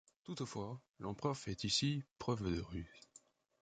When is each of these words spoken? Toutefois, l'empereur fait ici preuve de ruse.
Toutefois, 0.23 0.81
l'empereur 0.97 1.37
fait 1.37 1.63
ici 1.63 2.03
preuve 2.17 2.49
de 2.55 2.59
ruse. 2.59 3.01